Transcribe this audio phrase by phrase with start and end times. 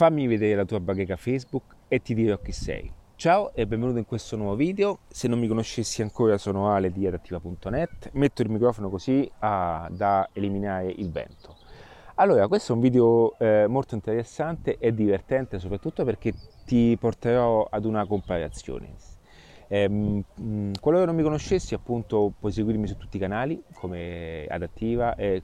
[0.00, 2.90] fammi vedere la tua bacheca Facebook e ti dirò chi sei.
[3.16, 5.00] Ciao e benvenuto in questo nuovo video.
[5.08, 8.08] Se non mi conoscessi ancora sono Ale di adattiva.net.
[8.12, 11.54] Metto il microfono così ah, da eliminare il vento.
[12.14, 16.32] Allora, questo è un video eh, molto interessante e divertente soprattutto perché
[16.64, 18.94] ti porterò ad una comparazione.
[19.68, 20.24] Eh,
[20.80, 25.42] qualora non mi conoscessi appunto puoi seguirmi su tutti i canali come Adattiva e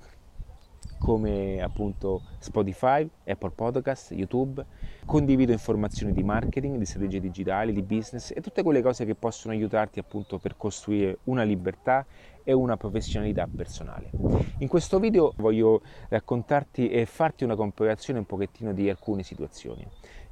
[1.06, 4.64] come appunto Spotify, Apple Podcast, YouTube.
[5.04, 9.54] Condivido informazioni di marketing, di strategie digitali, di business e tutte quelle cose che possono
[9.54, 12.04] aiutarti appunto per costruire una libertà
[12.42, 14.10] e una professionalità personale.
[14.58, 19.86] In questo video voglio raccontarti e farti una comparazione un pochettino di alcune situazioni.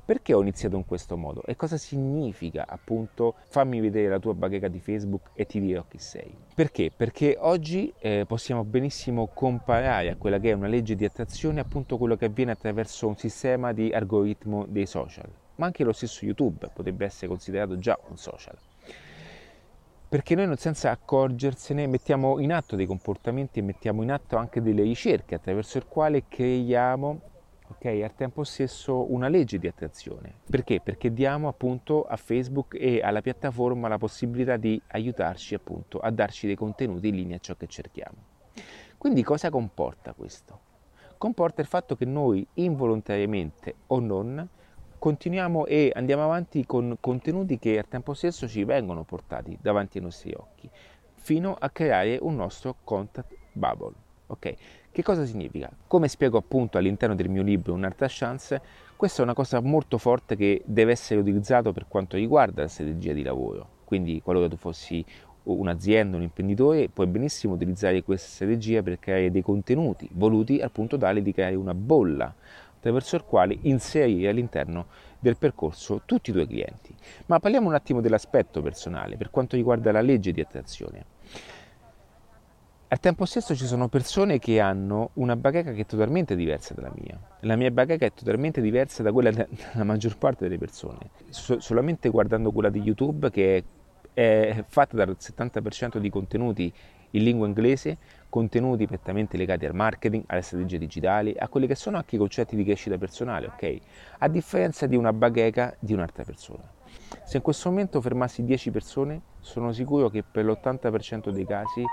[0.07, 4.69] Perché ho iniziato in questo modo e cosa significa appunto fammi vedere la tua bacheca
[4.69, 6.37] di Facebook e ti dirò chi sei?
[6.55, 6.93] Perché?
[6.95, 11.97] Perché oggi eh, possiamo benissimo comparare a quella che è una legge di attrazione appunto
[11.97, 16.69] quello che avviene attraverso un sistema di algoritmo dei social, ma anche lo stesso YouTube
[16.75, 18.57] potrebbe essere considerato già un social
[20.07, 24.85] perché noi senza accorgersene mettiamo in atto dei comportamenti e mettiamo in atto anche delle
[24.85, 27.21] ricerche attraverso il quale creiamo
[27.69, 27.85] ok?
[28.03, 30.35] Al tempo stesso una legge di attrazione.
[30.49, 30.81] Perché?
[30.81, 36.47] Perché diamo appunto a Facebook e alla piattaforma la possibilità di aiutarci appunto a darci
[36.47, 38.33] dei contenuti in linea a ciò che cerchiamo.
[38.99, 40.61] Quindi cosa comporta questo?
[41.19, 44.49] Comporta il fatto che noi involontariamente o non
[44.99, 50.05] continuiamo e andiamo avanti con contenuti che al tempo stesso ci vengono portati davanti ai
[50.05, 50.71] nostri occhi,
[51.13, 53.93] fino a creare un nostro contact bubble.
[54.29, 54.55] Ok?
[54.95, 55.69] Che cosa significa?
[55.89, 58.63] Come spiego appunto all'interno del mio libro Un'altra chance,
[58.95, 63.13] questa è una cosa molto forte che deve essere utilizzato per quanto riguarda la strategia
[63.13, 63.69] di lavoro.
[63.83, 65.05] Quindi qualora tu fossi
[65.43, 71.23] un'azienda, un imprenditore, puoi benissimo utilizzare questa strategia per creare dei contenuti voluti appunto tale
[71.23, 72.33] di creare una bolla
[72.77, 74.87] attraverso il quale inserire all'interno
[75.19, 76.95] del percorso tutti i tuoi clienti.
[77.27, 81.14] Ma parliamo un attimo dell'aspetto personale per quanto riguarda la legge di attrazione.
[82.95, 86.93] Al tempo stesso ci sono persone che hanno una bacheca che è totalmente diversa dalla
[86.95, 87.19] mia.
[87.41, 91.11] La mia bacheca è totalmente diversa da quella della maggior parte delle persone.
[91.29, 93.65] So- solamente guardando quella di YouTube che
[94.15, 96.73] è, è fatta dal 70% di contenuti
[97.11, 101.97] in lingua inglese, contenuti prettamente legati al marketing, alle strategie digitali, a quelli che sono
[101.97, 103.77] anche i concetti di crescita personale, ok?
[104.19, 106.63] A differenza di una bacheca di un'altra persona.
[107.25, 111.85] Se in questo momento fermassi 10 persone, sono sicuro che per l'80% dei casi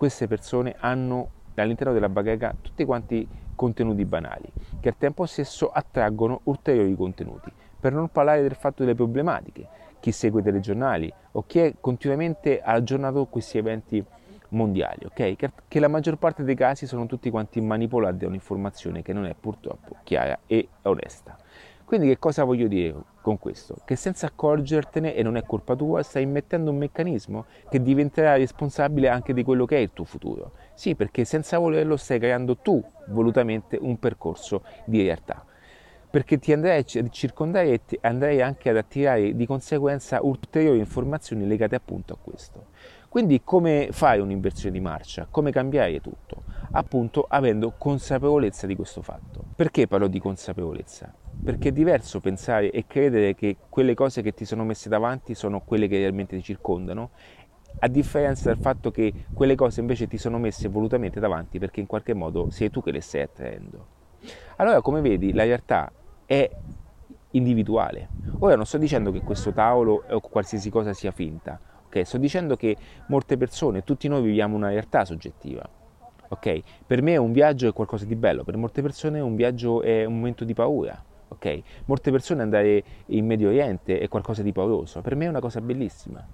[0.00, 4.50] queste persone hanno all'interno della bacheca tutti quanti contenuti banali
[4.80, 7.52] che al tempo stesso attraggono ulteriori contenuti.
[7.78, 9.68] Per non parlare del fatto delle problematiche,
[10.00, 14.02] chi segue i telegiornali o chi è continuamente aggiornato con questi eventi
[14.48, 15.36] mondiali, ok?
[15.36, 19.26] Che, che, la maggior parte dei casi sono tutti quanti manipolati da un'informazione che non
[19.26, 21.36] è purtroppo chiara e onesta.
[21.90, 23.78] Quindi che cosa voglio dire con questo?
[23.84, 29.08] Che senza accorgertene, e non è colpa tua, stai immettendo un meccanismo che diventerà responsabile
[29.08, 30.52] anche di quello che è il tuo futuro.
[30.74, 35.44] Sì, perché senza volerlo stai creando tu volutamente un percorso di realtà.
[36.08, 41.74] Perché ti andrai a circondare e andrai anche ad attirare di conseguenza ulteriori informazioni legate
[41.74, 42.66] appunto a questo.
[43.08, 45.26] Quindi come fai un'inversione di marcia?
[45.28, 46.44] Come cambiare tutto?
[46.70, 49.42] Appunto avendo consapevolezza di questo fatto.
[49.56, 51.12] Perché parlo di consapevolezza?
[51.42, 55.60] Perché è diverso pensare e credere che quelle cose che ti sono messe davanti sono
[55.60, 57.10] quelle che realmente ti circondano,
[57.82, 61.86] a differenza del fatto che quelle cose invece ti sono messe volutamente davanti perché in
[61.86, 63.86] qualche modo sei tu che le stai attraendo.
[64.56, 65.90] Allora, come vedi, la realtà
[66.26, 66.50] è
[67.30, 68.08] individuale.
[68.40, 72.06] Ora non sto dicendo che questo tavolo o qualsiasi cosa sia finta, ok?
[72.06, 72.76] Sto dicendo che
[73.08, 75.68] molte persone, tutti noi viviamo una realtà soggettiva.
[76.32, 76.60] Ok?
[76.86, 80.14] Per me un viaggio è qualcosa di bello, per molte persone un viaggio è un
[80.14, 81.62] momento di paura, ok?
[81.86, 85.60] Molte persone andare in Medio Oriente è qualcosa di pauroso, per me è una cosa
[85.60, 86.24] bellissima.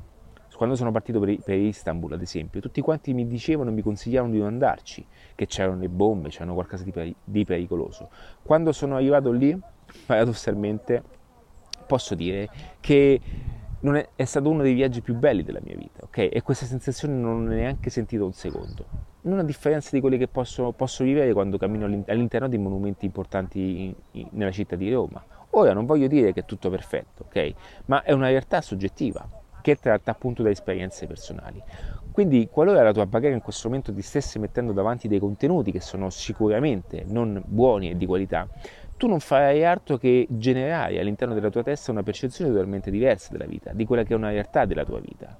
[0.57, 4.47] Quando sono partito per, Istanbul, ad esempio, tutti quanti mi dicevano, mi consigliavano di non
[4.47, 8.09] andarci, che c'erano le bombe, c'erano qualcosa di, di pericoloso.
[8.43, 9.55] Quando sono arrivato lì,
[10.07, 11.03] paradossalmente,
[11.87, 12.49] posso dire
[12.81, 13.21] che
[13.95, 16.29] è, è, stato uno dei viaggi più belli della mia vita, ok?
[16.33, 20.29] E questa sensazione non ho neanche sentito un secondo non a differenza di quelli che
[20.29, 25.23] posso, posso vivere quando cammino all'interno di monumenti importanti in, in, nella città di Roma.
[25.51, 27.55] Ora non voglio dire che è tutto perfetto, ok?
[27.87, 29.29] Ma è una realtà soggettiva
[29.61, 31.63] che tratta appunto da esperienze personali.
[32.13, 35.81] Quindi, qualora la tua bacheca in questo momento ti stesse mettendo davanti dei contenuti che
[35.81, 38.49] sono sicuramente non buoni e di qualità,
[38.97, 43.47] tu non farai altro che generare all'interno della tua testa una percezione totalmente diversa della
[43.47, 45.37] vita, di quella che è una realtà della tua vita.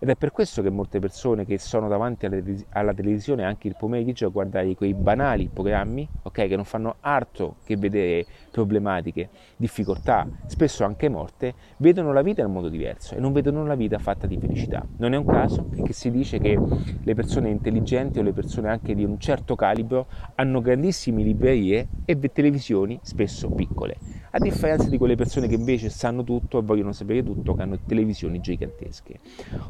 [0.00, 2.26] ed è per questo che molte persone che sono davanti
[2.70, 6.08] alla televisione anche il pomeriggio a guardare quei banali programmi,
[6.46, 12.52] che non fanno altro che vedere problematiche, difficoltà, spesso anche morte, vedono la vita in
[12.52, 14.84] modo diverso e non vedono la vita fatta di felicità.
[14.98, 16.58] Non è un caso che si dice che
[17.02, 20.06] le persone intelligenti o le persone anche di un certo calibro
[20.36, 23.96] hanno grandissime librerie e televisioni spesso piccole,
[24.30, 27.78] a differenza di quelle persone che invece sanno tutto e vogliono sapere tutto, che hanno
[27.86, 29.18] televisioni gigantesche.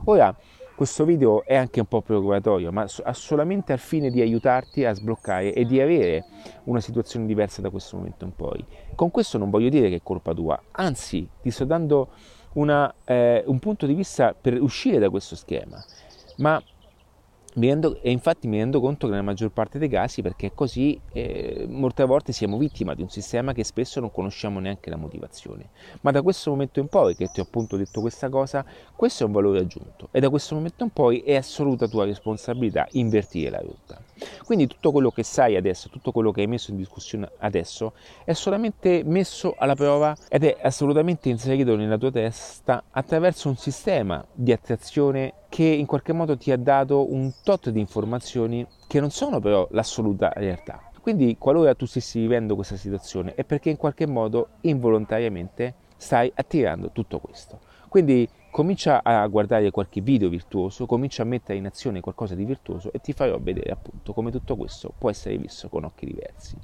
[0.05, 0.35] Ora,
[0.79, 5.53] questo video è anche un po' provocatorio, ma solamente al fine di aiutarti a sbloccare
[5.53, 6.25] e di avere
[6.67, 8.65] una situazione diversa da questo momento in poi.
[8.95, 12.11] Con questo non voglio dire che è colpa tua, anzi ti sto dando
[12.53, 15.85] una, eh, un punto di vista per uscire da questo schema,
[16.37, 16.63] ma
[17.61, 21.01] Rendo, e infatti mi rendo conto che nella maggior parte dei casi, perché è così,
[21.13, 25.71] eh, molte volte siamo vittima di un sistema che spesso non conosciamo neanche la motivazione.
[26.03, 28.65] Ma da questo momento in poi, che ti ho appunto detto questa cosa,
[28.95, 32.87] questo è un valore aggiunto e da questo momento in poi è assoluta tua responsabilità
[32.93, 34.08] invertire la rotta.
[34.45, 37.93] Quindi tutto quello che sai adesso, tutto quello che hai messo in discussione adesso,
[38.25, 44.25] è solamente messo alla prova ed è assolutamente inserito nella tua testa attraverso un sistema
[44.33, 49.11] di attrazione che in qualche modo ti ha dato un tot di informazioni che non
[49.11, 50.83] sono però l'assoluta realtà.
[51.01, 56.91] Quindi qualora tu stessi vivendo questa situazione è perché in qualche modo involontariamente stai attirando
[56.93, 57.61] tutto questo.
[57.89, 62.93] Quindi comincia a guardare qualche video virtuoso, comincia a mettere in azione qualcosa di virtuoso
[62.93, 66.57] e ti farò vedere appunto come tutto questo può essere visto con occhi diversi.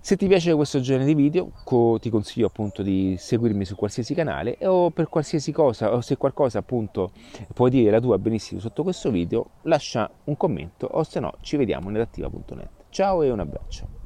[0.00, 1.52] Se ti piace questo genere di video
[2.00, 6.58] ti consiglio appunto di seguirmi su qualsiasi canale o per qualsiasi cosa o se qualcosa
[6.58, 7.12] appunto
[7.54, 11.56] puoi dire la tua benissimo sotto questo video lascia un commento o se no ci
[11.56, 12.70] vediamo nell'attiva.net.
[12.90, 14.05] Ciao e un abbraccio.